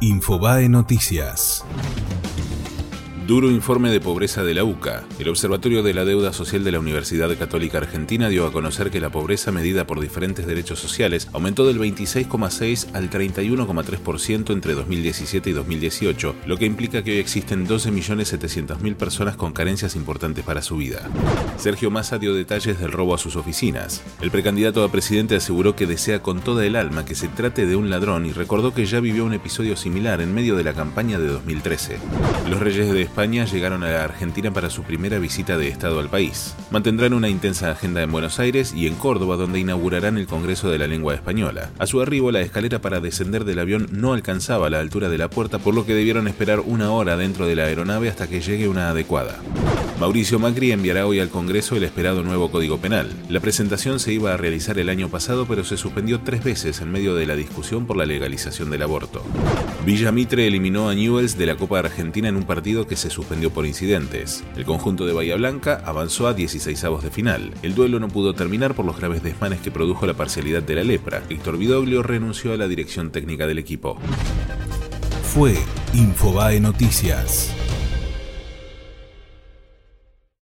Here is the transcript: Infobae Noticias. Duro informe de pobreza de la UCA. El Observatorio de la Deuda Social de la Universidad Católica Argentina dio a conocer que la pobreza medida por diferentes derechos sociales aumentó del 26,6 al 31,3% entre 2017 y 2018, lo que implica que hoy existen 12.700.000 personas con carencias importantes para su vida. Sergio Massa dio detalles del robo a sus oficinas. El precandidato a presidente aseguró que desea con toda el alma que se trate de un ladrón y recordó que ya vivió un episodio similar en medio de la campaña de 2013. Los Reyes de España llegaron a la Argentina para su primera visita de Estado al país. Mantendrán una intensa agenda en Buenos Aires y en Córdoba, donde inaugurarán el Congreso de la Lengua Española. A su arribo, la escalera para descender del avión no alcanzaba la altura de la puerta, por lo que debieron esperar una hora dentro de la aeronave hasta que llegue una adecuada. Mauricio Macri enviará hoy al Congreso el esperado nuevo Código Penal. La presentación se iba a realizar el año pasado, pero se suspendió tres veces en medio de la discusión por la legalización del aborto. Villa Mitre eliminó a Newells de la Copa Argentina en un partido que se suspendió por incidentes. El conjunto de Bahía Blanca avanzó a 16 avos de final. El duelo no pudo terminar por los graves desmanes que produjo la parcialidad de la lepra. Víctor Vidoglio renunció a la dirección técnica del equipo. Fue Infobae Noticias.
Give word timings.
Infobae 0.00 0.68
Noticias. 0.68 1.64
Duro 3.28 3.50
informe 3.50 3.90
de 3.90 4.00
pobreza 4.00 4.42
de 4.42 4.54
la 4.54 4.64
UCA. 4.64 5.04
El 5.18 5.28
Observatorio 5.28 5.82
de 5.82 5.92
la 5.92 6.06
Deuda 6.06 6.32
Social 6.32 6.64
de 6.64 6.72
la 6.72 6.80
Universidad 6.80 7.28
Católica 7.36 7.76
Argentina 7.76 8.30
dio 8.30 8.46
a 8.46 8.52
conocer 8.52 8.90
que 8.90 9.02
la 9.02 9.10
pobreza 9.10 9.52
medida 9.52 9.86
por 9.86 10.00
diferentes 10.00 10.46
derechos 10.46 10.78
sociales 10.78 11.28
aumentó 11.34 11.66
del 11.66 11.78
26,6 11.78 12.94
al 12.94 13.10
31,3% 13.10 14.50
entre 14.54 14.72
2017 14.72 15.50
y 15.50 15.52
2018, 15.52 16.36
lo 16.46 16.56
que 16.56 16.64
implica 16.64 17.04
que 17.04 17.10
hoy 17.10 17.18
existen 17.18 17.68
12.700.000 17.68 18.94
personas 18.94 19.36
con 19.36 19.52
carencias 19.52 19.94
importantes 19.94 20.42
para 20.42 20.62
su 20.62 20.78
vida. 20.78 21.06
Sergio 21.58 21.90
Massa 21.90 22.16
dio 22.16 22.32
detalles 22.32 22.80
del 22.80 22.92
robo 22.92 23.14
a 23.14 23.18
sus 23.18 23.36
oficinas. 23.36 24.02
El 24.22 24.30
precandidato 24.30 24.82
a 24.82 24.90
presidente 24.90 25.36
aseguró 25.36 25.76
que 25.76 25.86
desea 25.86 26.22
con 26.22 26.40
toda 26.40 26.64
el 26.64 26.76
alma 26.76 27.04
que 27.04 27.14
se 27.14 27.28
trate 27.28 27.66
de 27.66 27.76
un 27.76 27.90
ladrón 27.90 28.24
y 28.24 28.32
recordó 28.32 28.72
que 28.72 28.86
ya 28.86 29.00
vivió 29.00 29.26
un 29.26 29.34
episodio 29.34 29.76
similar 29.76 30.22
en 30.22 30.32
medio 30.32 30.56
de 30.56 30.64
la 30.64 30.72
campaña 30.72 31.18
de 31.18 31.26
2013. 31.26 31.98
Los 32.48 32.60
Reyes 32.60 32.90
de 32.90 33.02
España 33.02 33.17
llegaron 33.26 33.82
a 33.82 33.90
la 33.90 34.04
Argentina 34.04 34.52
para 34.52 34.70
su 34.70 34.84
primera 34.84 35.18
visita 35.18 35.58
de 35.58 35.66
Estado 35.66 35.98
al 35.98 36.08
país. 36.08 36.54
Mantendrán 36.70 37.12
una 37.12 37.28
intensa 37.28 37.70
agenda 37.70 38.00
en 38.00 38.12
Buenos 38.12 38.38
Aires 38.38 38.72
y 38.72 38.86
en 38.86 38.94
Córdoba, 38.94 39.36
donde 39.36 39.58
inaugurarán 39.58 40.18
el 40.18 40.28
Congreso 40.28 40.70
de 40.70 40.78
la 40.78 40.86
Lengua 40.86 41.14
Española. 41.14 41.70
A 41.80 41.86
su 41.86 42.00
arribo, 42.00 42.30
la 42.30 42.42
escalera 42.42 42.80
para 42.80 43.00
descender 43.00 43.44
del 43.44 43.58
avión 43.58 43.88
no 43.90 44.12
alcanzaba 44.12 44.70
la 44.70 44.78
altura 44.78 45.08
de 45.08 45.18
la 45.18 45.28
puerta, 45.30 45.58
por 45.58 45.74
lo 45.74 45.84
que 45.84 45.94
debieron 45.94 46.28
esperar 46.28 46.60
una 46.60 46.92
hora 46.92 47.16
dentro 47.16 47.46
de 47.46 47.56
la 47.56 47.64
aeronave 47.64 48.08
hasta 48.08 48.28
que 48.28 48.40
llegue 48.40 48.68
una 48.68 48.90
adecuada. 48.90 49.40
Mauricio 50.00 50.38
Macri 50.38 50.70
enviará 50.70 51.08
hoy 51.08 51.18
al 51.18 51.28
Congreso 51.28 51.74
el 51.74 51.82
esperado 51.82 52.22
nuevo 52.22 52.52
Código 52.52 52.78
Penal. 52.78 53.10
La 53.28 53.40
presentación 53.40 53.98
se 53.98 54.12
iba 54.12 54.32
a 54.32 54.36
realizar 54.36 54.78
el 54.78 54.90
año 54.90 55.08
pasado, 55.08 55.44
pero 55.48 55.64
se 55.64 55.76
suspendió 55.76 56.20
tres 56.20 56.44
veces 56.44 56.80
en 56.80 56.92
medio 56.92 57.16
de 57.16 57.26
la 57.26 57.34
discusión 57.34 57.84
por 57.84 57.96
la 57.96 58.06
legalización 58.06 58.70
del 58.70 58.82
aborto. 58.82 59.24
Villa 59.84 60.12
Mitre 60.12 60.46
eliminó 60.46 60.88
a 60.88 60.94
Newells 60.94 61.36
de 61.36 61.46
la 61.46 61.56
Copa 61.56 61.80
Argentina 61.80 62.28
en 62.28 62.36
un 62.36 62.44
partido 62.44 62.86
que 62.86 62.94
se 62.94 63.10
suspendió 63.10 63.50
por 63.50 63.66
incidentes. 63.66 64.44
El 64.56 64.64
conjunto 64.64 65.04
de 65.04 65.14
Bahía 65.14 65.34
Blanca 65.34 65.82
avanzó 65.84 66.28
a 66.28 66.34
16 66.34 66.84
avos 66.84 67.02
de 67.02 67.10
final. 67.10 67.52
El 67.62 67.74
duelo 67.74 67.98
no 67.98 68.06
pudo 68.06 68.34
terminar 68.34 68.74
por 68.74 68.84
los 68.84 68.98
graves 68.98 69.24
desmanes 69.24 69.60
que 69.60 69.72
produjo 69.72 70.06
la 70.06 70.14
parcialidad 70.14 70.62
de 70.62 70.76
la 70.76 70.84
lepra. 70.84 71.24
Víctor 71.28 71.58
Vidoglio 71.58 72.04
renunció 72.04 72.52
a 72.52 72.56
la 72.56 72.68
dirección 72.68 73.10
técnica 73.10 73.48
del 73.48 73.58
equipo. 73.58 73.98
Fue 75.24 75.56
Infobae 75.92 76.60
Noticias. 76.60 77.52